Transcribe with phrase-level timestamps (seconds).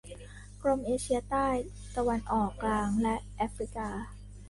[0.61, 1.47] กรมเอเชียใต้
[1.95, 3.89] ตะวันออกกลาง และแอฟริกา